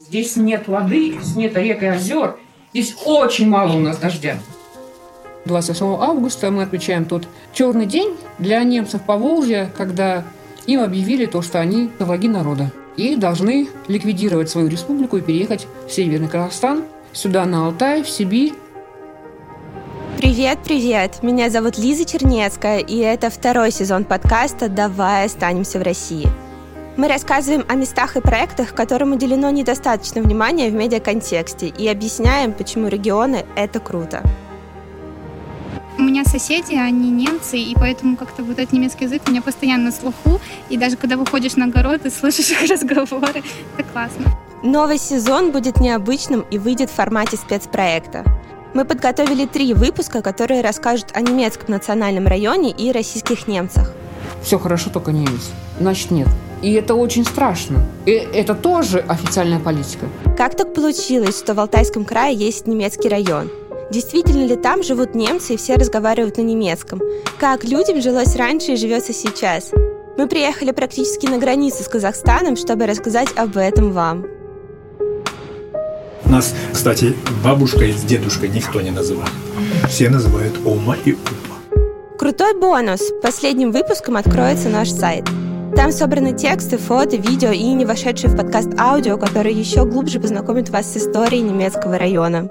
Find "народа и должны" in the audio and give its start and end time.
12.28-13.68